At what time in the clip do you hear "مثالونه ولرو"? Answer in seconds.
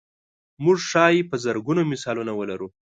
1.91-2.67